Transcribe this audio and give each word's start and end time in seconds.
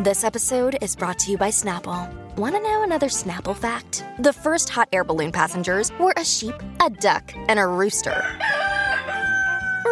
This 0.00 0.22
episode 0.22 0.78
is 0.80 0.94
brought 0.94 1.18
to 1.18 1.32
you 1.32 1.36
by 1.36 1.48
Snapple. 1.48 2.08
Want 2.36 2.54
to 2.54 2.62
know 2.62 2.84
another 2.84 3.08
Snapple 3.08 3.56
fact? 3.56 4.04
The 4.20 4.32
first 4.32 4.68
hot 4.68 4.88
air 4.92 5.02
balloon 5.02 5.32
passengers 5.32 5.90
were 5.98 6.14
a 6.16 6.24
sheep, 6.24 6.54
a 6.80 6.88
duck, 6.88 7.34
and 7.48 7.58
a 7.58 7.66
rooster. 7.66 8.24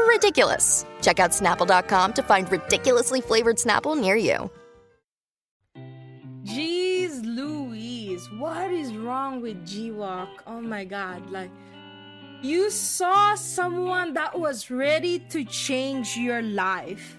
Ridiculous. 0.06 0.86
Check 1.02 1.18
out 1.18 1.32
snapple.com 1.32 2.12
to 2.12 2.22
find 2.22 2.48
ridiculously 2.52 3.20
flavored 3.20 3.56
Snapple 3.56 4.00
near 4.00 4.14
you. 4.14 4.48
Jeez 6.44 7.24
Louise, 7.24 8.30
what 8.38 8.70
is 8.70 8.94
wrong 8.94 9.42
with 9.42 9.66
Jiwook? 9.66 10.28
Oh 10.46 10.60
my 10.60 10.84
god, 10.84 11.28
like 11.32 11.50
you 12.42 12.70
saw 12.70 13.34
someone 13.34 14.14
that 14.14 14.38
was 14.38 14.70
ready 14.70 15.18
to 15.30 15.42
change 15.42 16.16
your 16.16 16.42
life. 16.42 17.16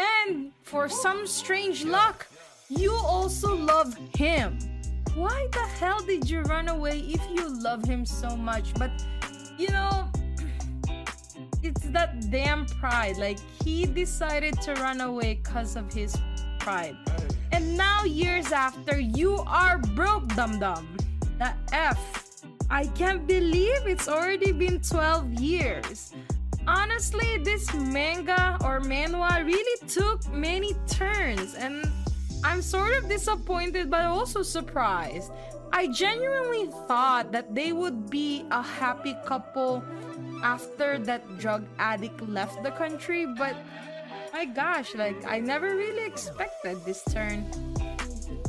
And 0.00 0.52
for 0.62 0.88
some 0.88 1.26
strange 1.26 1.84
luck, 1.84 2.26
you 2.68 2.92
also 2.94 3.54
love 3.54 3.94
him. 4.14 4.58
Why 5.14 5.48
the 5.52 5.66
hell 5.78 6.00
did 6.00 6.30
you 6.30 6.42
run 6.42 6.68
away 6.68 7.00
if 7.00 7.20
you 7.30 7.48
love 7.62 7.84
him 7.84 8.06
so 8.06 8.36
much? 8.36 8.72
But 8.74 8.90
you 9.58 9.68
know, 9.68 10.08
it's 11.62 11.86
that 11.88 12.30
damn 12.30 12.64
pride. 12.64 13.18
Like 13.18 13.38
he 13.62 13.84
decided 13.84 14.60
to 14.62 14.74
run 14.74 15.00
away 15.00 15.40
because 15.42 15.76
of 15.76 15.92
his 15.92 16.16
pride. 16.58 16.96
And 17.52 17.76
now 17.76 18.04
years 18.04 18.52
after, 18.52 18.98
you 18.98 19.38
are 19.46 19.78
broke, 19.78 20.28
dum 20.34 20.60
dum. 20.60 20.96
The 21.38 21.52
F. 21.72 22.42
I 22.70 22.86
can't 22.86 23.26
believe 23.26 23.86
it's 23.86 24.08
already 24.08 24.52
been 24.52 24.80
12 24.80 25.34
years. 25.34 26.14
Honestly, 26.70 27.38
this 27.42 27.66
manga 27.74 28.56
or 28.62 28.78
manhwa 28.78 29.44
really 29.44 29.88
took 29.88 30.22
many 30.30 30.70
turns, 30.86 31.58
and 31.58 31.82
I'm 32.44 32.62
sort 32.62 32.94
of 32.94 33.08
disappointed 33.08 33.90
but 33.90 34.06
also 34.06 34.42
surprised. 34.42 35.32
I 35.72 35.88
genuinely 35.88 36.70
thought 36.86 37.32
that 37.32 37.56
they 37.56 37.72
would 37.72 38.08
be 38.08 38.46
a 38.52 38.62
happy 38.62 39.16
couple 39.26 39.82
after 40.44 40.96
that 41.10 41.26
drug 41.38 41.66
addict 41.78 42.22
left 42.22 42.62
the 42.62 42.70
country, 42.70 43.26
but 43.26 43.56
my 44.32 44.44
gosh, 44.44 44.94
like 44.94 45.18
I 45.26 45.40
never 45.40 45.74
really 45.74 46.06
expected 46.06 46.84
this 46.86 47.02
turn. 47.10 47.50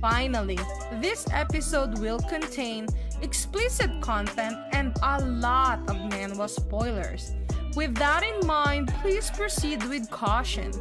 Finally, 0.00 0.58
this 0.94 1.26
episode 1.30 1.98
will 1.98 2.20
contain 2.20 2.86
explicit 3.20 3.90
content 4.00 4.56
and 4.72 4.96
a 5.02 5.20
lot 5.24 5.78
of 5.90 5.96
manhwa 6.10 6.48
spoilers. 6.48 7.34
With 7.76 7.94
that 7.96 8.22
in 8.22 8.46
mind, 8.46 8.92
please 9.02 9.30
proceed 9.30 9.84
with 9.84 10.10
caution. 10.10 10.72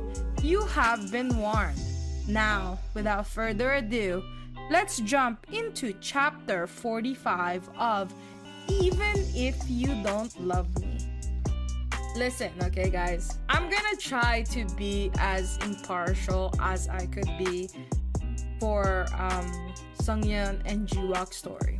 You 0.41 0.65
have 0.67 1.11
been 1.11 1.37
warned. 1.37 1.77
Now, 2.29 2.79
without 2.93 3.27
further 3.27 3.73
ado, 3.73 4.23
let's 4.71 5.01
jump 5.01 5.45
into 5.51 5.93
chapter 5.99 6.65
45 6.65 7.69
of 7.77 8.13
Even 8.69 9.25
If 9.35 9.57
You 9.67 10.01
Don't 10.01 10.39
Love 10.39 10.67
Me. 10.79 10.97
Listen, 12.15 12.51
okay, 12.63 12.89
guys, 12.89 13.37
I'm 13.49 13.69
gonna 13.69 13.97
try 13.99 14.43
to 14.51 14.65
be 14.75 15.11
as 15.19 15.57
impartial 15.57 16.53
as 16.59 16.87
I 16.87 17.05
could 17.05 17.29
be 17.37 17.69
for 18.59 19.05
um, 19.17 19.73
Sungyeon 20.01 20.61
and 20.65 20.87
Jiwook 20.87 21.33
story. 21.33 21.79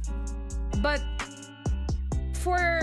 But 0.82 1.02
for 2.34 2.80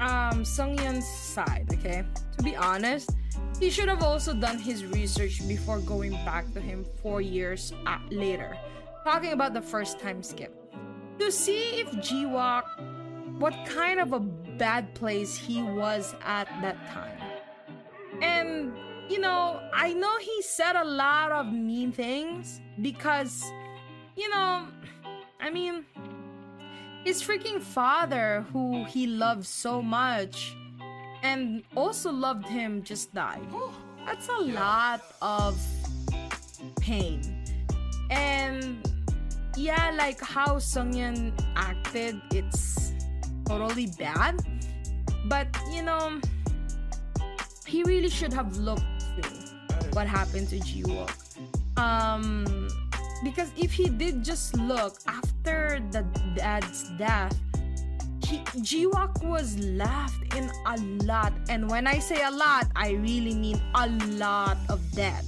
um, 0.00 0.44
Sungyeon's 0.44 1.06
side, 1.06 1.68
okay, 1.72 2.04
to 2.36 2.42
be 2.42 2.56
honest, 2.56 3.10
he 3.58 3.70
should 3.70 3.88
have 3.88 4.02
also 4.02 4.34
done 4.34 4.58
his 4.58 4.84
research 4.84 5.46
before 5.48 5.80
going 5.80 6.12
back 6.24 6.52
to 6.52 6.60
him 6.60 6.84
four 7.02 7.20
years 7.20 7.72
later. 8.10 8.56
Talking 9.04 9.32
about 9.32 9.54
the 9.54 9.62
first 9.62 9.98
time 9.98 10.22
skip. 10.22 10.54
To 11.18 11.32
see 11.32 11.80
if 11.80 11.90
Jiwook, 11.92 12.64
what 13.40 13.54
kind 13.66 13.98
of 13.98 14.12
a 14.12 14.20
bad 14.20 14.94
place 14.94 15.36
he 15.36 15.62
was 15.62 16.14
at 16.24 16.46
that 16.62 16.76
time. 16.88 17.18
And 18.22 18.72
you 19.08 19.18
know, 19.18 19.60
I 19.72 19.94
know 19.94 20.18
he 20.18 20.42
said 20.42 20.76
a 20.76 20.84
lot 20.84 21.32
of 21.32 21.52
mean 21.52 21.92
things 21.92 22.60
because, 22.80 23.42
you 24.16 24.28
know, 24.28 24.66
I 25.40 25.50
mean, 25.50 25.86
his 27.04 27.22
freaking 27.22 27.60
father, 27.60 28.44
who 28.52 28.84
he 28.84 29.06
loved 29.06 29.46
so 29.46 29.80
much 29.80 30.54
and 31.22 31.62
also 31.74 32.12
loved 32.12 32.46
him, 32.46 32.82
just 32.82 33.14
died. 33.14 33.46
That's 34.04 34.28
a 34.28 34.40
lot 34.40 35.02
of 35.22 35.58
pain. 36.80 37.44
And 38.10 38.86
yeah, 39.56 39.92
like 39.96 40.20
how 40.20 40.56
Sungyeon 40.56 41.32
acted, 41.56 42.20
it's 42.30 42.92
totally 43.46 43.88
bad. 43.98 44.40
But 45.26 45.48
you 45.72 45.82
know, 45.82 46.20
he 47.66 47.82
really 47.84 48.08
should 48.08 48.32
have 48.32 48.56
looked 48.56 48.97
what 49.92 50.06
happened 50.06 50.48
to 50.50 50.58
Jiwook. 50.60 51.10
Um, 51.76 52.68
because 53.24 53.50
if 53.56 53.72
he 53.72 53.88
did 53.88 54.24
just 54.24 54.56
look 54.56 54.98
after 55.06 55.80
the 55.90 56.02
dad's 56.36 56.90
death, 56.98 57.36
he, 58.24 58.38
Jiwook 58.60 59.24
was 59.24 59.58
left 59.58 60.34
in 60.34 60.50
a 60.66 60.76
lot. 61.04 61.32
And 61.48 61.70
when 61.70 61.86
I 61.86 61.98
say 61.98 62.22
a 62.22 62.30
lot, 62.30 62.68
I 62.76 62.90
really 62.92 63.34
mean 63.34 63.60
a 63.74 63.88
lot 64.18 64.58
of 64.68 64.80
debt. 64.92 65.24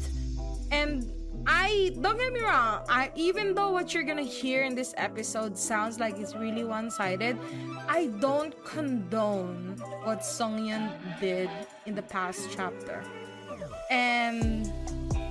And 0.71 1.11
I 1.47 1.97
don't 2.01 2.19
get 2.19 2.33
me 2.33 2.41
wrong, 2.41 2.84
I 2.89 3.11
even 3.15 3.55
though 3.55 3.71
what 3.71 3.95
you're 3.95 4.05
gonna 4.05 4.22
hear 4.22 4.62
in 4.62 4.75
this 4.75 4.93
episode 4.99 5.57
sounds 5.57 5.99
like 5.99 6.19
it's 6.19 6.37
really 6.37 6.65
one-sided, 6.65 7.39
I 7.89 8.07
don't 8.21 8.53
condone 8.65 9.77
what 10.05 10.21
Sungyeon 10.21 10.93
did 11.19 11.49
in 11.87 11.95
the 11.95 12.03
past 12.03 12.49
chapter 12.55 13.03
and 13.91 14.72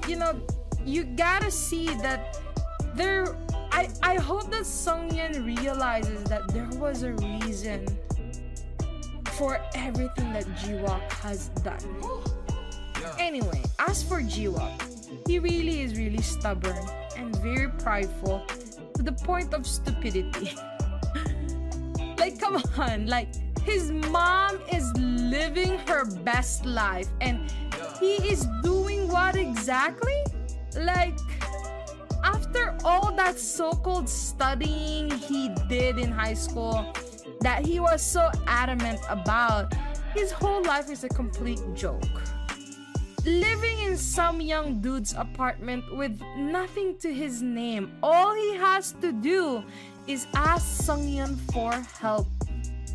you 0.07 0.15
know 0.15 0.39
you 0.85 1.03
gotta 1.03 1.51
see 1.51 1.87
that 2.01 2.39
there 2.95 3.37
I, 3.71 3.89
I 4.01 4.15
hope 4.15 4.49
that 4.51 4.63
Sungyeon 4.63 5.45
realizes 5.45 6.23
that 6.25 6.47
there 6.49 6.67
was 6.79 7.03
a 7.03 7.13
reason 7.13 7.87
for 9.37 9.61
everything 9.75 10.33
that 10.33 10.45
Jiwook 10.57 11.11
has 11.13 11.49
done. 11.63 11.79
Anyway, 13.19 13.61
as 13.79 14.03
for 14.03 14.21
Jiwook, 14.21 15.27
he 15.27 15.39
really 15.39 15.81
is 15.81 15.97
really 15.97 16.21
stubborn 16.21 16.77
and 17.15 17.35
very 17.37 17.69
prideful 17.69 18.43
to 18.95 19.03
the 19.03 19.11
point 19.11 19.53
of 19.53 19.65
stupidity. 19.65 20.55
like, 22.17 22.39
come 22.39 22.61
on, 22.77 23.05
like, 23.05 23.29
his 23.61 23.91
mom 23.91 24.59
is 24.73 24.91
living 24.97 25.77
her 25.87 26.05
best 26.23 26.65
life 26.65 27.07
and 27.21 27.51
he 27.99 28.15
is 28.29 28.47
doing 28.63 29.07
what 29.07 29.35
exactly? 29.35 30.23
Like, 30.77 31.17
after 32.23 32.77
all 32.83 33.13
that 33.15 33.39
so 33.39 33.71
called 33.71 34.09
studying 34.09 35.09
he 35.11 35.49
did 35.67 35.97
in 35.97 36.11
high 36.11 36.33
school 36.33 36.93
that 37.41 37.65
he 37.65 37.79
was 37.79 38.01
so 38.01 38.29
adamant 38.47 38.99
about, 39.09 39.73
his 40.13 40.31
whole 40.31 40.63
life 40.63 40.89
is 40.89 41.03
a 41.03 41.09
complete 41.09 41.61
joke. 41.75 42.03
Living 43.25 43.79
in 43.79 43.97
some 43.97 44.39
young 44.41 44.79
dude's 44.81 45.13
apartment 45.13 45.83
with 45.95 46.19
nothing 46.37 46.97
to 46.99 47.13
his 47.13 47.41
name, 47.41 47.91
all 48.01 48.33
he 48.33 48.55
has 48.55 48.93
to 49.01 49.11
do 49.11 49.63
is 50.07 50.25
ask 50.35 50.87
Sungyeon 50.87 51.37
for 51.51 51.73
help. 51.99 52.27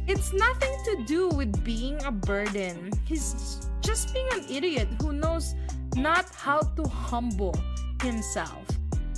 It's 0.06 0.32
nothing 0.32 0.76
to 0.84 1.04
do 1.04 1.28
with 1.28 1.64
being 1.64 2.02
a 2.04 2.10
burden. 2.10 2.90
He's 3.04 3.63
just 3.84 4.14
being 4.14 4.28
an 4.32 4.44
idiot 4.48 4.88
who 5.00 5.12
knows 5.12 5.54
not 5.94 6.26
how 6.34 6.60
to 6.60 6.88
humble 6.88 7.54
himself. 8.02 8.66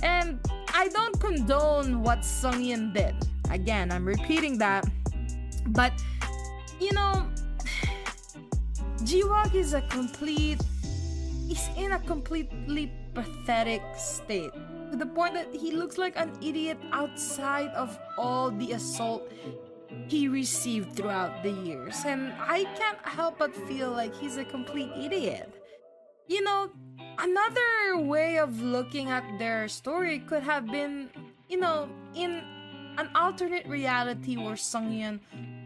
And 0.03 0.39
I 0.73 0.89
don't 0.89 1.19
condone 1.19 2.03
what 2.03 2.19
Sungyeon 2.19 2.93
did. 2.93 3.15
Again, 3.49 3.91
I'm 3.91 4.05
repeating 4.05 4.57
that. 4.59 4.85
But 5.67 5.93
you 6.79 6.91
know, 6.93 7.25
Jiwook 9.07 9.55
is 9.55 9.73
a 9.73 9.81
complete 9.81 10.61
is 11.49 11.69
in 11.77 11.93
a 11.93 11.99
completely 11.99 12.91
pathetic 13.13 13.81
state 13.95 14.51
to 14.91 14.97
the 14.97 15.05
point 15.05 15.33
that 15.33 15.47
he 15.53 15.71
looks 15.71 15.97
like 15.97 16.17
an 16.17 16.31
idiot 16.41 16.77
outside 16.91 17.69
of 17.69 17.97
all 18.17 18.51
the 18.51 18.73
assault 18.73 19.23
he 20.07 20.27
received 20.27 20.95
throughout 20.95 21.43
the 21.43 21.51
years. 21.51 22.03
And 22.05 22.33
I 22.39 22.63
can't 22.75 22.99
help 23.03 23.39
but 23.39 23.55
feel 23.67 23.91
like 23.91 24.15
he's 24.15 24.37
a 24.37 24.45
complete 24.45 24.91
idiot. 24.95 25.53
You 26.27 26.43
know, 26.43 26.71
another 27.19 27.97
way 27.97 28.37
of 28.37 28.61
looking 28.61 29.09
at 29.09 29.23
their 29.39 29.67
story 29.67 30.19
could 30.19 30.43
have 30.43 30.67
been, 30.67 31.09
you 31.49 31.59
know, 31.59 31.89
in 32.15 32.43
an 32.97 33.09
alternate 33.15 33.65
reality 33.67 34.35
where 34.37 34.55
Sungyeon 34.55 35.19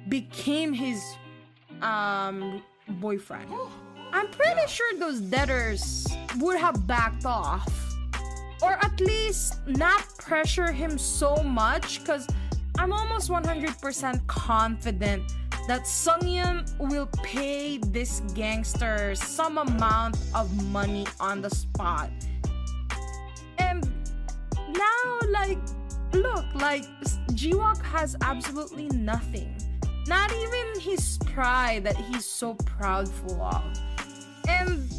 became 0.10 0.74
his 0.74 1.02
um 1.82 2.62
boyfriend. 3.00 3.50
I'm 4.14 4.28
pretty 4.30 4.68
sure 4.68 5.00
those 5.00 5.22
debtors 5.22 6.06
would 6.38 6.58
have 6.58 6.86
backed 6.86 7.26
off. 7.26 7.68
Or 8.62 8.74
at 8.74 9.00
least 9.00 9.56
not 9.66 10.04
pressure 10.20 10.72
him 10.72 11.00
so 11.00 11.38
much 11.38 12.00
because 12.00 12.28
I'm 12.82 12.94
almost 12.94 13.30
100% 13.30 14.26
confident 14.26 15.32
that 15.68 15.82
Sungyeon 15.82 16.68
will 16.80 17.06
pay 17.22 17.78
this 17.78 18.22
gangster 18.34 19.14
some 19.14 19.60
amount 19.60 20.18
of 20.34 20.50
money 20.72 21.06
on 21.20 21.44
the 21.44 21.50
spot. 21.52 22.10
And 23.60 23.88
now, 24.70 25.20
like, 25.30 25.60
look, 26.12 26.44
like, 26.56 26.82
Jiwook 27.34 27.84
has 27.84 28.16
absolutely 28.24 28.88
nothing. 28.88 29.56
Not 30.08 30.34
even 30.34 30.80
his 30.80 31.20
pride 31.24 31.84
that 31.84 31.96
he's 31.96 32.26
so 32.26 32.56
proudful 32.56 33.40
of. 33.42 33.64
And 34.50 34.90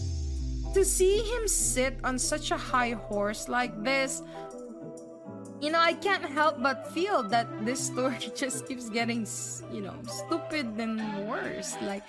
to 0.72 0.84
see 0.84 1.18
him 1.18 1.48
sit 1.48 1.98
on 2.04 2.16
such 2.16 2.52
a 2.52 2.56
high 2.56 2.92
horse 2.92 3.48
like 3.48 3.82
this, 3.82 4.22
you 5.62 5.70
know, 5.70 5.78
I 5.78 5.92
can't 5.92 6.24
help 6.24 6.60
but 6.60 6.92
feel 6.92 7.22
that 7.28 7.46
this 7.64 7.78
story 7.78 8.18
just 8.34 8.66
keeps 8.66 8.90
getting, 8.90 9.24
you 9.72 9.80
know, 9.80 9.94
stupid 10.08 10.66
and 10.78 11.28
worse. 11.28 11.76
Like, 11.82 12.02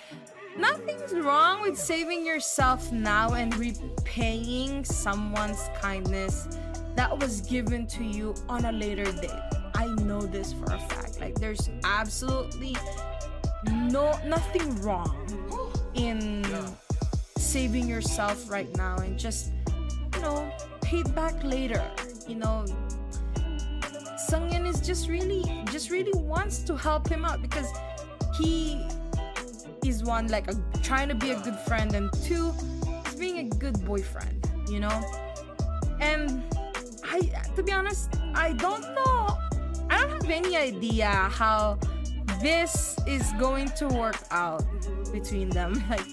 nothing's 0.57 1.13
wrong 1.13 1.61
with 1.61 1.77
saving 1.77 2.25
yourself 2.25 2.91
now 2.91 3.35
and 3.35 3.55
repaying 3.55 4.83
someone's 4.83 5.69
kindness 5.79 6.47
that 6.95 7.15
was 7.19 7.41
given 7.41 7.85
to 7.87 8.03
you 8.03 8.33
on 8.49 8.65
a 8.65 8.71
later 8.71 9.05
date. 9.05 9.29
I 9.75 9.85
know 10.01 10.21
this 10.21 10.51
for 10.51 10.73
a 10.73 10.79
fact. 10.79 11.21
Like, 11.21 11.35
there's 11.35 11.69
absolutely 11.83 12.75
no 13.71 14.17
nothing 14.25 14.81
wrong 14.81 15.15
in 15.93 16.43
saving 17.37 17.87
yourself 17.87 18.49
right 18.49 18.75
now 18.75 18.97
and 18.97 19.17
just, 19.17 19.51
you 20.15 20.21
know, 20.21 20.51
pay 20.81 21.03
back 21.03 21.43
later. 21.43 21.83
You 22.27 22.35
know, 22.35 22.65
Sungyeon 24.33 24.67
is 24.67 24.81
just 24.81 25.07
really 25.07 25.43
just 25.71 25.91
really 25.91 26.11
wants 26.15 26.63
to 26.63 26.75
help 26.75 27.07
him 27.07 27.23
out 27.23 27.39
because 27.39 27.71
he 28.35 28.83
is 29.85 30.03
one 30.03 30.27
like 30.27 30.49
a, 30.49 30.55
trying 30.81 31.07
to 31.07 31.13
be 31.13 31.29
a 31.29 31.39
good 31.41 31.59
friend 31.67 31.93
and 31.93 32.11
two 32.23 32.51
is 33.05 33.13
being 33.13 33.37
a 33.45 33.55
good 33.57 33.85
boyfriend, 33.85 34.49
you 34.67 34.79
know? 34.79 35.01
And 36.01 36.41
I 37.03 37.19
to 37.55 37.61
be 37.61 37.71
honest, 37.71 38.09
I 38.33 38.53
don't 38.53 38.81
know. 38.81 39.37
I 39.91 40.01
don't 40.01 40.09
have 40.09 40.31
any 40.31 40.57
idea 40.57 41.11
how 41.11 41.77
this 42.41 42.97
is 43.05 43.31
going 43.33 43.67
to 43.77 43.87
work 43.87 44.17
out 44.31 44.65
between 45.11 45.49
them. 45.49 45.73
Like 45.91 46.07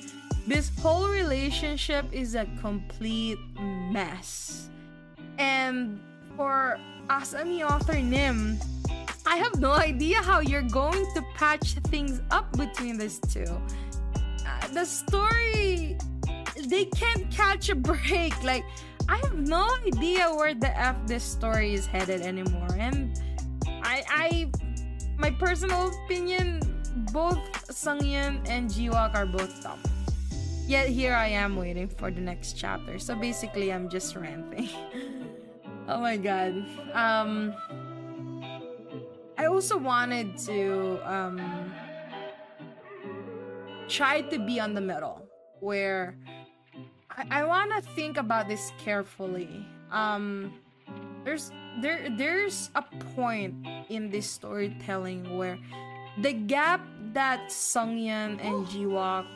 this 0.46 0.70
whole 0.82 1.08
relationship 1.08 2.04
is 2.12 2.34
a 2.34 2.46
complete 2.60 3.38
mess. 3.56 4.68
And 5.38 6.00
for 6.40 6.80
Asami 7.10 7.60
author 7.62 8.00
Nim, 8.00 8.58
I 9.26 9.36
have 9.36 9.60
no 9.60 9.72
idea 9.72 10.22
how 10.22 10.40
you're 10.40 10.70
going 10.72 11.04
to 11.12 11.22
patch 11.34 11.74
things 11.92 12.22
up 12.30 12.50
between 12.56 12.96
these 12.96 13.18
two. 13.28 13.44
Uh, 13.44 14.68
the 14.72 14.86
story, 14.86 15.98
they 16.64 16.86
can't 16.86 17.30
catch 17.30 17.68
a 17.68 17.74
break. 17.74 18.32
Like, 18.42 18.64
I 19.06 19.18
have 19.18 19.36
no 19.36 19.68
idea 19.86 20.32
where 20.34 20.54
the 20.54 20.72
F 20.80 20.96
this 21.06 21.24
story 21.24 21.74
is 21.74 21.84
headed 21.84 22.22
anymore. 22.22 22.72
And 22.78 23.20
I, 23.84 24.02
I, 24.08 24.50
my 25.18 25.32
personal 25.32 25.92
opinion, 26.04 26.60
both 27.12 27.36
Sungyeon 27.68 28.48
and 28.48 28.70
Jiwook 28.70 29.14
are 29.14 29.26
both 29.26 29.62
dumb. 29.62 29.82
Yet 30.66 30.88
here 30.88 31.12
I 31.12 31.26
am 31.26 31.56
waiting 31.56 31.86
for 31.86 32.10
the 32.10 32.22
next 32.22 32.54
chapter. 32.54 32.98
So 32.98 33.14
basically, 33.14 33.74
I'm 33.74 33.90
just 33.90 34.16
ranting. 34.16 34.70
Oh 35.88 36.00
my 36.00 36.16
god. 36.16 36.64
Um 36.92 37.54
I 39.38 39.46
also 39.46 39.76
wanted 39.78 40.36
to 40.46 41.00
um 41.04 41.40
try 43.88 44.20
to 44.22 44.38
be 44.38 44.60
on 44.60 44.74
the 44.74 44.80
middle 44.80 45.26
where 45.60 46.14
I, 47.10 47.42
I 47.42 47.44
want 47.44 47.72
to 47.72 47.82
think 47.94 48.16
about 48.16 48.48
this 48.48 48.70
carefully. 48.78 49.66
Um 49.90 50.54
there's 51.24 51.50
there 51.80 52.08
there's 52.16 52.70
a 52.74 52.82
point 53.14 53.54
in 53.88 54.10
this 54.10 54.28
storytelling 54.28 55.36
where 55.36 55.58
the 56.22 56.32
gap 56.32 56.80
that 57.12 57.48
Sungyeon 57.48 58.38
and 58.42 58.66
Jiwook 58.66 59.26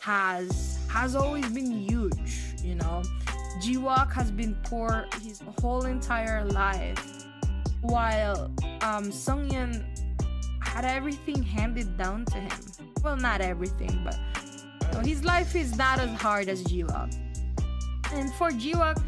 has 0.00 0.78
has 0.88 1.14
always 1.14 1.46
been 1.50 1.70
huge, 1.70 2.54
you 2.64 2.74
know. 2.74 3.02
Jiwook 3.58 4.12
has 4.12 4.30
been 4.30 4.54
poor 4.64 5.06
his 5.22 5.42
whole 5.60 5.84
entire 5.84 6.44
life, 6.44 7.26
while 7.82 8.50
um, 8.82 9.10
Sungyeon 9.10 9.84
had 10.62 10.84
everything 10.84 11.42
handed 11.42 11.96
down 11.98 12.24
to 12.26 12.38
him. 12.38 12.58
Well, 13.02 13.16
not 13.16 13.40
everything, 13.40 14.02
but 14.04 14.18
know, 14.92 15.00
his 15.00 15.24
life 15.24 15.54
is 15.54 15.76
not 15.76 15.98
as 15.98 16.10
hard 16.20 16.48
as 16.48 16.62
Jiwook. 16.64 17.14
And 18.12 18.32
for 18.34 18.50
Jiwook, 18.50 19.02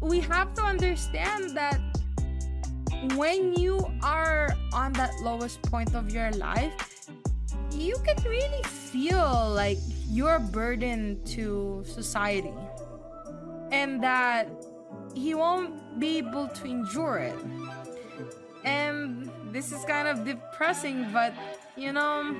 we 0.00 0.20
have 0.20 0.54
to 0.54 0.62
understand 0.62 1.56
that 1.56 1.80
when 3.16 3.54
you 3.54 3.78
are 4.02 4.48
on 4.72 4.92
that 4.94 5.12
lowest 5.22 5.62
point 5.62 5.94
of 5.94 6.12
your 6.12 6.30
life, 6.32 7.08
you 7.70 7.96
can 8.04 8.16
really 8.24 8.62
feel 8.64 9.52
like 9.54 9.78
you're 10.08 10.36
a 10.36 10.40
burden 10.40 11.20
to 11.24 11.82
society 11.86 12.52
and 13.82 14.00
that 14.00 14.46
he 15.12 15.34
won't 15.34 15.98
be 15.98 16.18
able 16.18 16.46
to 16.46 16.64
endure 16.66 17.18
it. 17.18 17.38
And 18.64 19.28
this 19.50 19.72
is 19.72 19.84
kind 19.84 20.06
of 20.06 20.24
depressing, 20.24 21.10
but 21.12 21.34
you 21.76 21.92
know, 21.92 22.36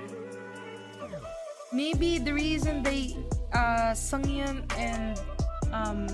maybe 1.73 2.19
the 2.19 2.33
reason 2.33 2.83
they, 2.85 3.17
uh, 3.53 3.91
Sungyeon 3.91 4.71
and 4.79 5.21
um, 5.73 6.07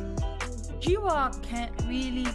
Jiwook 0.80 1.42
can't 1.42 1.72
really 1.86 2.26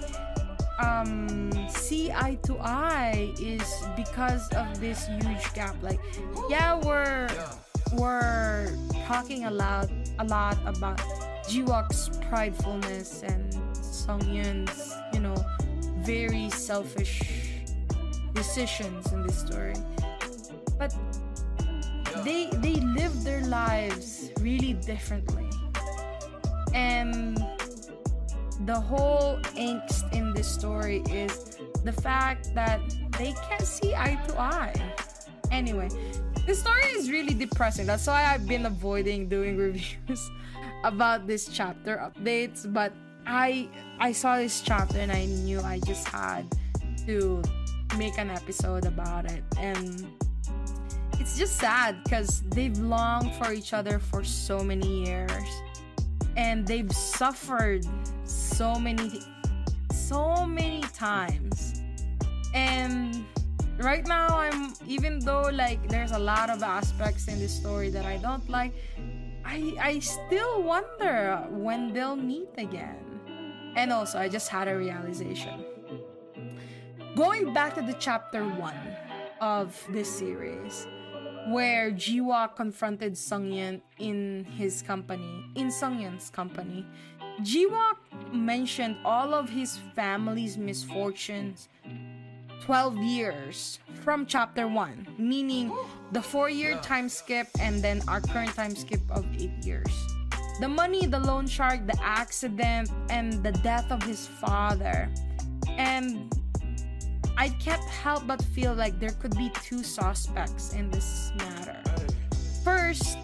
um 0.79 1.51
see 1.69 2.11
eye 2.11 2.37
to 2.41 2.57
eye 2.59 3.31
is 3.39 3.61
because 3.95 4.49
of 4.53 4.65
this 4.81 5.05
huge 5.05 5.53
gap 5.53 5.75
like 5.83 5.99
yeah 6.49 6.73
we're 6.81 7.29
we're 7.93 8.75
talking 9.05 9.45
a 9.45 9.51
lot 9.51 9.87
a 10.17 10.25
lot 10.25 10.57
about 10.65 10.99
Jiwook's 11.47 12.09
pridefulness 12.29 13.23
and 13.23 13.53
Sungyeon's, 13.73 14.95
you 15.13 15.19
know, 15.19 15.35
very 15.99 16.49
selfish 16.49 17.21
decisions 18.33 19.11
in 19.11 19.23
this 19.23 19.39
story. 19.39 19.75
But 20.77 20.95
they 22.23 22.49
they 22.53 22.75
live 22.75 23.23
their 23.23 23.41
lives 23.45 24.31
really 24.39 24.73
differently. 24.73 25.49
And 26.73 27.37
the 28.65 28.79
whole 28.79 29.37
angst 29.55 30.11
in 30.13 30.33
this 30.33 30.47
story 30.47 31.03
is 31.11 31.57
the 31.83 31.91
fact 31.91 32.53
that 32.55 32.79
they 33.17 33.33
can't 33.49 33.67
see 33.67 33.93
eye 33.93 34.19
to 34.27 34.39
eye. 34.39 34.73
Anyway, 35.51 35.89
this 36.47 36.61
story 36.61 36.83
is 36.95 37.11
really 37.11 37.33
depressing. 37.33 37.85
That's 37.85 38.07
why 38.07 38.25
I've 38.25 38.47
been 38.47 38.65
avoiding 38.65 39.29
doing 39.29 39.57
reviews 39.67 40.31
about 40.83 41.27
this 41.27 41.47
chapter 41.47 41.97
updates, 41.97 42.71
but 42.71 42.93
I 43.25 43.69
I 43.99 44.11
saw 44.11 44.37
this 44.37 44.61
chapter 44.61 44.99
and 44.99 45.11
I 45.11 45.25
knew 45.25 45.59
I 45.61 45.79
just 45.79 46.07
had 46.07 46.45
to 47.05 47.41
make 47.97 48.17
an 48.17 48.29
episode 48.29 48.85
about 48.85 49.31
it. 49.31 49.43
And 49.57 50.07
it's 51.19 51.37
just 51.37 51.57
sad 51.57 52.03
because 52.03 52.41
they've 52.49 52.77
longed 52.77 53.33
for 53.35 53.53
each 53.53 53.73
other 53.73 53.99
for 53.99 54.23
so 54.23 54.59
many 54.59 55.05
years. 55.05 55.49
And 56.35 56.65
they've 56.65 56.91
suffered 56.91 57.85
so 58.25 58.75
many 58.75 59.21
so 59.91 60.45
many 60.45 60.81
times. 60.93 61.81
And 62.53 63.25
right 63.79 64.05
now 64.05 64.27
i'm 64.37 64.73
even 64.85 65.17
though 65.19 65.49
like 65.51 65.87
there's 65.89 66.11
a 66.11 66.19
lot 66.19 66.49
of 66.49 66.61
aspects 66.61 67.27
in 67.27 67.39
this 67.39 67.51
story 67.51 67.89
that 67.89 68.05
i 68.05 68.17
don't 68.17 68.47
like 68.47 68.71
I 69.45 69.75
I 69.79 69.99
still 69.99 70.63
wonder 70.63 71.45
when 71.49 71.93
they'll 71.93 72.15
meet 72.15 72.49
again. 72.57 72.97
And 73.75 73.91
also, 73.91 74.19
I 74.19 74.29
just 74.29 74.49
had 74.49 74.67
a 74.67 74.77
realization. 74.77 75.65
Going 77.15 77.53
back 77.53 77.75
to 77.75 77.81
the 77.81 77.93
chapter 77.93 78.43
one 78.43 78.95
of 79.41 79.75
this 79.89 80.09
series, 80.09 80.87
where 81.49 81.91
Jiwook 81.91 82.55
confronted 82.55 83.13
Sungyeon 83.13 83.81
in 83.99 84.45
his 84.45 84.81
company, 84.81 85.45
in 85.55 85.67
Sungyeon's 85.67 86.29
company, 86.29 86.85
Jiwook 87.41 87.97
mentioned 88.31 88.97
all 89.03 89.33
of 89.33 89.49
his 89.49 89.77
family's 89.95 90.57
misfortunes 90.57 91.67
12 92.61 92.97
years 92.97 93.79
from 94.03 94.25
chapter 94.25 94.67
1, 94.67 95.15
meaning 95.17 95.71
the 96.11 96.21
4 96.21 96.49
year 96.49 96.77
time 96.83 97.07
skip 97.07 97.47
and 97.59 97.81
then 97.81 98.01
our 98.09 98.19
current 98.19 98.53
time 98.53 98.75
skip 98.75 98.99
of 99.09 99.25
8 99.39 99.49
years. 99.63 99.87
The 100.59 100.67
money, 100.67 101.05
the 101.07 101.19
loan 101.19 101.47
shark, 101.47 101.87
the 101.87 101.97
accident, 102.03 102.91
and 103.09 103.41
the 103.41 103.53
death 103.63 103.89
of 103.91 104.03
his 104.03 104.27
father. 104.27 105.09
And 105.69 106.29
I 107.37 107.49
can't 107.63 107.83
help 107.87 108.27
but 108.27 108.43
feel 108.43 108.73
like 108.73 108.99
there 108.99 109.15
could 109.21 109.37
be 109.37 109.49
two 109.63 109.83
suspects 109.83 110.73
in 110.73 110.91
this 110.91 111.31
matter. 111.37 111.79
First 112.63 113.17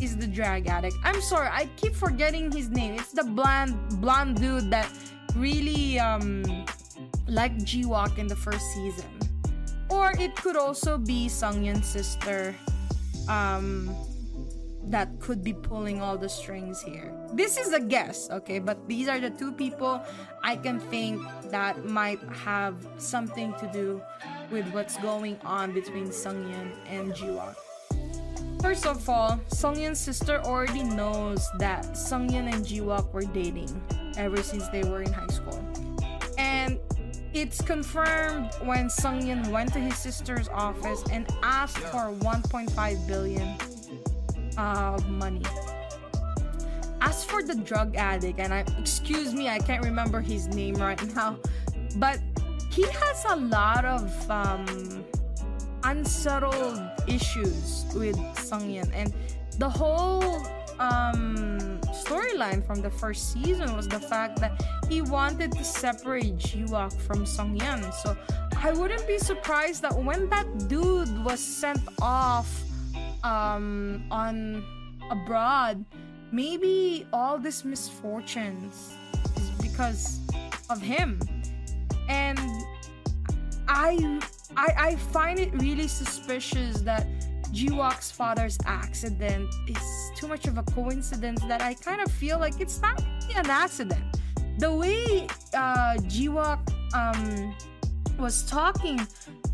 is 0.00 0.16
the 0.16 0.26
drag 0.26 0.68
addict. 0.68 0.96
I'm 1.04 1.20
sorry, 1.20 1.48
I 1.52 1.68
keep 1.76 1.94
forgetting 1.94 2.50
his 2.50 2.70
name. 2.70 2.94
It's 2.94 3.12
the 3.12 3.24
blonde 3.24 3.76
blonde 4.00 4.40
dude 4.40 4.70
that 4.70 4.88
really 5.36 5.98
um 6.00 6.42
Jiwook 7.28 8.16
in 8.16 8.26
the 8.26 8.36
first 8.36 8.64
season. 8.72 9.17
Or 9.98 10.14
it 10.14 10.36
could 10.36 10.54
also 10.54 10.96
be 10.96 11.26
Sungyeon's 11.26 11.90
sister 11.90 12.54
um 13.26 13.90
that 14.88 15.10
could 15.20 15.42
be 15.42 15.52
pulling 15.52 16.00
all 16.00 16.16
the 16.16 16.28
strings 16.28 16.80
here. 16.80 17.12
This 17.34 17.58
is 17.58 17.74
a 17.74 17.80
guess, 17.80 18.30
okay? 18.30 18.58
But 18.58 18.88
these 18.88 19.08
are 19.08 19.20
the 19.20 19.28
two 19.28 19.52
people 19.52 20.00
I 20.42 20.56
can 20.56 20.80
think 20.80 21.20
that 21.50 21.84
might 21.84 22.22
have 22.32 22.86
something 22.96 23.52
to 23.60 23.68
do 23.68 24.00
with 24.50 24.64
what's 24.72 24.96
going 25.04 25.36
on 25.44 25.72
between 25.72 26.08
Sungyeon 26.08 26.72
and 26.88 27.12
Jiwook. 27.12 27.56
First 28.62 28.86
of 28.86 29.06
all, 29.08 29.36
Sungyeon's 29.50 30.00
sister 30.00 30.40
already 30.40 30.82
knows 30.84 31.44
that 31.58 31.84
Sungyeon 31.92 32.48
and 32.48 32.64
Jiwook 32.64 33.12
were 33.12 33.28
dating 33.28 33.74
ever 34.16 34.42
since 34.42 34.66
they 34.68 34.84
were 34.84 35.02
in 35.02 35.12
high 35.12 35.28
school. 35.28 35.60
And 36.38 36.77
it's 37.34 37.60
confirmed 37.60 38.50
when 38.62 38.88
Sungyeon 38.88 39.48
went 39.48 39.72
to 39.74 39.78
his 39.78 39.96
sister's 39.96 40.48
office 40.48 41.02
and 41.10 41.26
asked 41.42 41.78
for 41.78 42.12
1.5 42.12 43.06
billion 43.06 43.56
of 44.56 45.08
money. 45.08 45.42
As 47.00 47.24
for 47.24 47.42
the 47.42 47.54
drug 47.54 47.96
addict, 47.96 48.40
and 48.40 48.52
I 48.52 48.64
excuse 48.78 49.32
me, 49.32 49.48
I 49.48 49.58
can't 49.58 49.84
remember 49.84 50.20
his 50.20 50.48
name 50.48 50.74
right 50.76 51.02
now, 51.14 51.38
but 51.96 52.18
he 52.70 52.82
has 52.82 53.24
a 53.28 53.36
lot 53.36 53.84
of 53.84 54.30
um, 54.30 55.04
unsettled 55.84 56.80
issues 57.06 57.86
with 57.94 58.16
Sungyeon, 58.36 58.90
and 58.94 59.12
the 59.58 59.68
whole 59.68 60.46
um, 60.78 61.80
storyline 61.90 62.64
from 62.66 62.80
the 62.80 62.90
first 62.90 63.32
season 63.32 63.76
was 63.76 63.88
the 63.88 64.00
fact 64.00 64.40
that 64.40 64.62
he 64.88 65.02
wanted 65.02 65.52
to 65.52 65.64
separate 65.64 66.36
Jiwook 66.36 66.92
from 66.92 67.24
Sungyeon. 67.24 67.92
So 67.92 68.16
I 68.56 68.72
wouldn't 68.72 69.06
be 69.06 69.18
surprised 69.18 69.82
that 69.82 69.94
when 69.96 70.28
that 70.30 70.68
dude 70.68 71.24
was 71.24 71.40
sent 71.40 71.80
off 72.00 72.48
um, 73.24 74.04
on 74.10 74.64
abroad, 75.10 75.84
maybe 76.32 77.06
all 77.12 77.38
these 77.38 77.64
misfortunes 77.64 78.94
is 79.36 79.50
because 79.62 80.20
of 80.70 80.80
him. 80.80 81.20
And 82.08 82.38
I 83.68 84.20
I, 84.56 84.74
I 84.76 84.96
find 84.96 85.38
it 85.38 85.52
really 85.54 85.88
suspicious 85.88 86.80
that 86.80 87.06
Jiwook's 87.52 88.10
father's 88.10 88.58
accident 88.66 89.54
is 89.66 90.10
too 90.16 90.28
much 90.28 90.46
of 90.46 90.58
a 90.58 90.62
coincidence 90.62 91.40
that 91.44 91.62
I 91.62 91.74
kind 91.74 92.00
of 92.00 92.10
feel 92.10 92.38
like 92.38 92.60
it's 92.60 92.80
not 92.80 93.02
really 93.22 93.34
an 93.40 93.50
accident. 93.50 94.04
The 94.58 94.72
way 94.72 95.26
uh, 95.54 95.96
Jiwook 96.12 96.60
um, 96.94 97.54
was 98.18 98.42
talking 98.42 99.00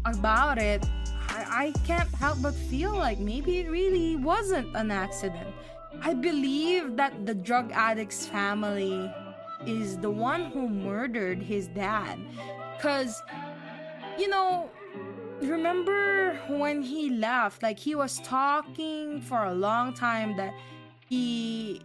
about 0.04 0.58
it, 0.58 0.84
I, 1.28 1.72
I 1.74 1.86
can't 1.86 2.08
help 2.14 2.42
but 2.42 2.54
feel 2.54 2.96
like 2.96 3.18
maybe 3.18 3.58
it 3.58 3.70
really 3.70 4.16
wasn't 4.16 4.74
an 4.74 4.90
accident. 4.90 5.48
I 6.02 6.14
believe 6.14 6.96
that 6.96 7.26
the 7.26 7.34
drug 7.34 7.70
addict's 7.72 8.26
family 8.26 9.10
is 9.66 9.98
the 9.98 10.10
one 10.10 10.46
who 10.46 10.68
murdered 10.68 11.40
his 11.42 11.68
dad. 11.68 12.18
Because, 12.76 13.22
you 14.18 14.28
know, 14.28 14.70
remember 15.40 16.34
when 16.48 16.82
he 16.82 17.10
left? 17.10 17.62
Like, 17.62 17.78
he 17.78 17.94
was 17.94 18.18
talking 18.20 19.20
for 19.20 19.44
a 19.44 19.54
long 19.54 19.94
time 19.94 20.36
that 20.36 20.54
he. 21.08 21.82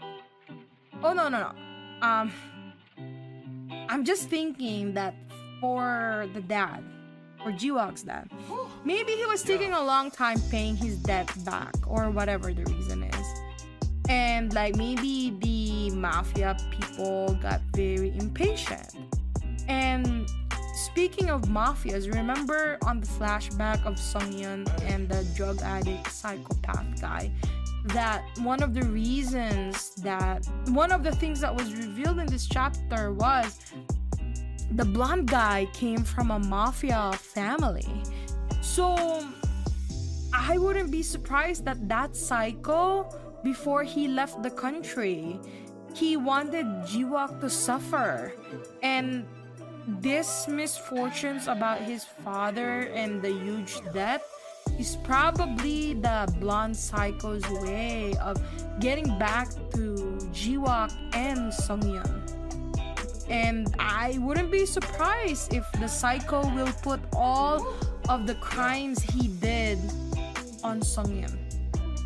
Oh, 1.04 1.14
no, 1.14 1.30
no, 1.30 1.40
no. 1.40 2.08
Um, 2.08 2.32
I'm 3.90 4.04
just 4.04 4.30
thinking 4.30 4.94
that 4.94 5.16
for 5.60 6.28
the 6.34 6.42
dad, 6.42 6.84
for 7.44 7.52
Jiwook's 7.52 8.04
dad. 8.04 8.30
Maybe 8.86 9.14
he 9.14 9.26
was 9.26 9.44
taking 9.44 9.74
a 9.74 9.84
long 9.84 10.12
time 10.12 10.40
paying 10.50 10.76
his 10.76 10.98
debt 10.98 11.32
back 11.44 11.74
or 11.88 12.10
whatever 12.10 12.54
the 12.54 12.64
reason 12.66 13.04
is. 13.04 13.28
And 14.08 14.54
like 14.54 14.76
maybe 14.76 15.38
the 15.40 15.92
mafia 15.92 16.58
people 16.72 17.36
got 17.42 17.62
very 17.76 18.10
impatient. 18.18 18.96
And 19.68 20.28
speaking 20.80 21.30
of 21.30 21.42
mafias, 21.44 22.12
remember 22.14 22.78
on 22.86 23.02
the 23.02 23.08
flashback 23.08 23.86
of 23.86 23.96
Sungyeon 23.96 24.68
and 24.84 25.10
the 25.10 25.24
drug 25.36 25.62
addict 25.62 26.12
psychopath 26.12 27.02
guy 27.02 27.32
that 27.86 28.24
one 28.40 28.64
of 28.64 28.74
the 28.74 28.84
reasons 28.84 29.96
that 29.96 30.46
one 30.70 30.92
of 30.92 31.04
the 31.04 31.12
things 31.12 31.42
that 31.42 31.54
was 31.54 31.74
revealed 31.74 32.20
in 32.20 32.28
this 32.28 32.48
chapter 32.48 33.12
was 33.14 33.60
the 34.72 34.86
blonde 34.86 35.28
guy 35.28 35.68
came 35.74 36.04
from 36.04 36.32
a 36.32 36.40
mafia 36.40 37.12
family. 37.14 38.04
So 38.62 39.28
I 40.34 40.58
wouldn't 40.58 40.92
be 40.92 41.04
surprised 41.04 41.66
that 41.66 41.90
that 41.90 42.16
cycle 42.16 43.14
before 43.44 43.84
he 43.84 44.08
left 44.08 44.44
the 44.44 44.52
country, 44.52 45.40
he 45.94 46.18
wanted 46.18 46.66
Jiwook 46.86 47.42
to 47.42 47.50
suffer. 47.50 48.34
And 48.84 49.26
this 50.02 50.48
misfortunes 50.48 51.48
about 51.48 51.82
his 51.82 52.04
father 52.04 52.90
and 52.94 53.22
the 53.22 53.32
huge 53.32 53.80
debt 53.94 54.22
is 54.78 54.98
probably 55.04 55.94
the 55.96 56.32
blonde 56.40 56.76
psycho's 56.76 57.48
way 57.62 58.14
of 58.22 58.42
getting 58.80 59.18
back 59.18 59.50
to 59.74 60.18
Jiwook 60.32 60.92
and 61.14 61.52
Sungyeon. 61.52 62.22
And 63.30 63.76
I 63.78 64.18
wouldn't 64.20 64.52
be 64.52 64.66
surprised 64.66 65.54
if 65.54 65.70
the 65.74 65.88
psycho 65.88 66.42
will 66.56 66.74
put 66.82 67.00
all 67.14 67.66
of 68.08 68.26
the 68.26 68.36
crimes 68.36 69.02
he 69.02 69.28
did 69.28 69.78
on 70.64 70.82
Sungyeon 70.82 71.38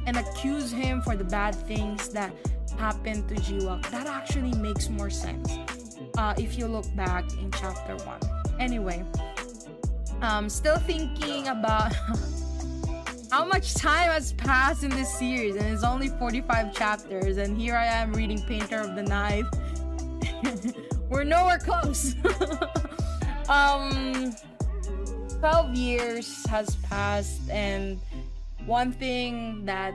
and 0.06 0.18
accuse 0.18 0.72
him 0.72 1.02
for 1.02 1.16
the 1.16 1.24
bad 1.24 1.56
things 1.56 2.10
that 2.10 2.34
happened 2.78 3.30
to 3.30 3.36
Jiwook. 3.36 3.90
That 3.92 4.08
actually 4.08 4.54
makes 4.58 4.90
more 4.90 5.10
sense 5.10 5.58
uh, 6.18 6.34
if 6.38 6.58
you 6.58 6.68
look 6.68 6.86
back 6.96 7.26
in 7.34 7.52
chapter 7.52 7.96
1. 8.06 8.20
Anyway, 8.60 9.04
I'm 10.22 10.50
still 10.50 10.78
thinking 10.78 11.48
about 11.48 11.94
how 13.32 13.46
much 13.46 13.74
time 13.74 14.10
has 14.12 14.34
passed 14.34 14.84
in 14.84 14.92
this 14.92 15.12
series, 15.18 15.56
and 15.56 15.66
it's 15.66 15.84
only 15.84 16.10
45 16.10 16.74
chapters, 16.74 17.38
and 17.38 17.58
here 17.58 17.76
I 17.76 17.86
am 17.86 18.14
reading 18.14 18.42
Painter 18.44 18.80
of 18.80 18.96
the 18.96 19.04
Night. 19.04 19.46
We're 21.10 21.24
nowhere 21.24 21.58
close. 21.58 22.16
um, 23.50 24.36
12 25.40 25.76
years 25.76 26.46
has 26.46 26.76
passed, 26.78 27.50
and 27.50 28.00
one 28.66 28.92
thing 28.92 29.66
that 29.66 29.94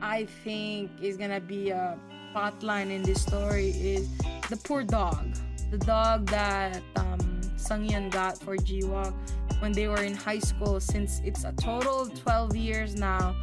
I 0.00 0.26
think 0.44 0.90
is 1.02 1.16
gonna 1.16 1.40
be 1.40 1.70
a 1.70 1.98
plotline 2.34 2.90
in 2.90 3.02
this 3.02 3.22
story 3.22 3.70
is 3.70 4.08
the 4.48 4.56
poor 4.56 4.84
dog. 4.84 5.34
The 5.70 5.78
dog 5.78 6.26
that 6.26 6.82
um, 6.96 7.18
Sungyeon 7.56 8.10
got 8.10 8.38
for 8.38 8.56
Jiwook 8.56 9.14
when 9.60 9.72
they 9.72 9.88
were 9.88 10.02
in 10.02 10.14
high 10.14 10.38
school, 10.38 10.80
since 10.80 11.20
it's 11.24 11.44
a 11.44 11.52
total 11.52 12.02
of 12.02 12.14
12 12.20 12.56
years 12.56 12.94
now. 12.94 13.34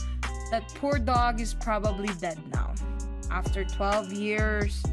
That 0.52 0.68
poor 0.76 1.00
dog 1.00 1.40
is 1.40 1.54
probably 1.54 2.10
dead 2.20 2.40
now. 2.54 2.74
After 3.30 3.64
12 3.64 4.14
years, 4.14 4.84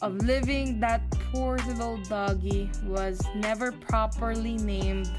of 0.00 0.16
living, 0.16 0.80
that 0.80 1.02
poor 1.32 1.58
little 1.66 1.98
doggy 2.04 2.70
was 2.84 3.20
never 3.34 3.72
properly 3.72 4.56
named 4.56 5.10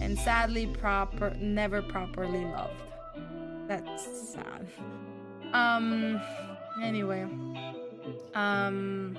and 0.00 0.18
sadly 0.18 0.66
proper 0.66 1.30
never 1.38 1.80
properly 1.80 2.44
loved. 2.44 2.82
That's 3.68 4.32
sad. 4.32 4.66
Um. 5.52 6.20
Anyway. 6.82 7.26
Um. 8.34 9.16
um, 9.16 9.18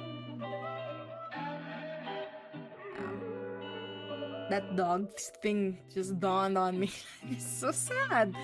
That 4.49 4.75
dog 4.75 5.07
thing 5.41 5.79
just 5.93 6.19
dawned 6.19 6.57
on 6.57 6.79
me. 6.79 6.91
it's 7.29 7.45
so 7.45 7.71
sad. 7.71 8.35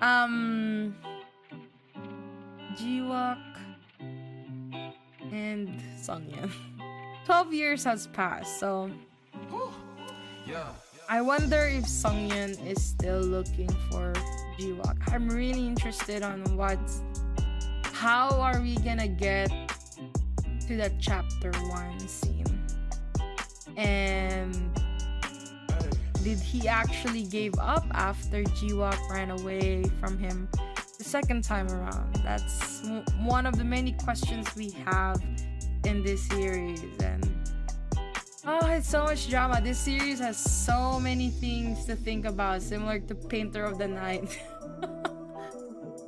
Um. 0.00 0.96
Jiwook 2.76 3.38
and 5.32 5.68
Sungyeon. 5.98 6.50
12 7.26 7.52
years 7.54 7.84
has 7.84 8.06
passed, 8.08 8.58
so 8.58 8.90
I 11.08 11.20
wonder 11.20 11.66
if 11.66 11.84
Sungyeon 11.84 12.54
is 12.64 12.80
still 12.80 13.20
looking 13.20 13.68
for 13.90 14.12
Jiwook. 14.58 14.96
I'm 15.12 15.28
really 15.28 15.66
interested 15.66 16.22
on 16.22 16.44
what's 16.56 17.02
how 17.82 18.30
are 18.40 18.60
we 18.60 18.76
gonna 18.76 19.08
get 19.08 19.50
to 20.70 20.76
that 20.76 20.92
chapter 21.00 21.50
one 21.66 21.98
scene. 21.98 22.46
And 23.76 24.54
did 26.22 26.38
he 26.38 26.68
actually 26.68 27.24
gave 27.24 27.58
up 27.58 27.84
after 27.90 28.44
Jiwook 28.44 28.96
ran 29.10 29.32
away 29.32 29.82
from 29.98 30.16
him 30.16 30.48
the 30.96 31.02
second 31.02 31.42
time 31.42 31.66
around? 31.70 32.14
That's 32.22 32.86
one 33.18 33.46
of 33.46 33.58
the 33.58 33.64
many 33.64 33.96
questions 34.04 34.46
we 34.54 34.70
have 34.86 35.20
in 35.84 36.04
this 36.04 36.22
series 36.28 36.84
and 37.02 37.26
oh 38.46 38.66
it's 38.66 38.88
so 38.88 39.04
much 39.04 39.30
drama 39.30 39.58
this 39.62 39.78
series 39.78 40.18
has 40.20 40.36
so 40.36 41.00
many 41.00 41.30
things 41.30 41.86
to 41.86 41.96
think 41.96 42.26
about 42.26 42.60
similar 42.60 43.00
to 43.00 43.14
painter 43.14 43.64
of 43.64 43.78
the 43.78 43.88
night 43.88 44.28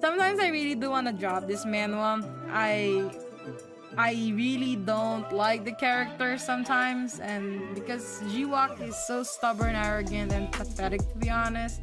sometimes 0.00 0.38
i 0.40 0.48
really 0.48 0.74
do 0.74 0.90
want 0.90 1.06
to 1.06 1.12
drop 1.14 1.46
this 1.46 1.64
manual 1.64 2.20
i 2.50 3.10
i 3.98 4.32
really 4.34 4.76
don't 4.76 5.32
like 5.32 5.64
the 5.64 5.72
character 5.72 6.38
sometimes 6.38 7.20
and 7.20 7.74
because 7.74 8.22
Jiwook 8.32 8.80
is 8.80 8.96
so 9.06 9.22
stubborn 9.22 9.74
arrogant 9.74 10.32
and 10.32 10.50
pathetic 10.50 11.00
to 11.00 11.18
be 11.18 11.30
honest 11.30 11.80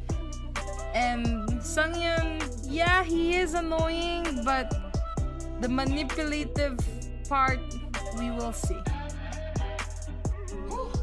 and 0.94 1.26
Sungyeon 1.60 2.40
yeah 2.68 3.04
he 3.04 3.36
is 3.36 3.54
annoying 3.54 4.26
but 4.44 4.72
the 5.60 5.68
manipulative 5.68 6.78
part 7.28 7.60
we 8.18 8.30
will 8.30 8.52
see. 8.52 8.76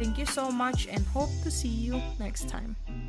thank 0.00 0.16
you 0.16 0.24
so 0.24 0.50
much 0.50 0.88
and 0.88 1.04
hope 1.08 1.28
to 1.44 1.50
see 1.50 1.68
you 1.68 2.00
next 2.18 2.48
time. 2.48 2.74